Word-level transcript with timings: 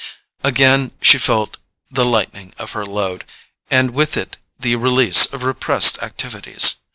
Again 0.43 0.89
she 0.99 1.19
felt 1.19 1.57
the 1.91 2.03
lightening 2.03 2.55
of 2.57 2.71
her 2.71 2.87
load, 2.87 3.23
and 3.69 3.91
with 3.91 4.17
it 4.17 4.37
the 4.59 4.75
release 4.75 5.31
of 5.31 5.43
repressed 5.43 6.01
activities. 6.01 6.77